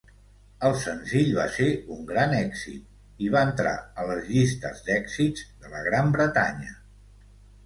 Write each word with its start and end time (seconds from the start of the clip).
El 0.67 0.71
senzill 0.83 1.27
va 1.39 1.43
ser 1.57 1.67
un 1.95 1.99
gran 2.11 2.33
èxit 2.37 3.27
i 3.27 3.29
va 3.35 3.43
entrar 3.49 3.75
a 3.81 4.07
les 4.13 4.25
llistes 4.31 4.83
d'èxits 4.89 5.45
de 5.61 5.75
la 5.77 5.85
Gran 5.91 6.11
Bretanya. 6.19 6.75